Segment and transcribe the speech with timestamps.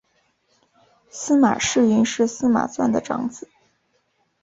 [1.11, 3.47] 司马世云是司马纂的长子。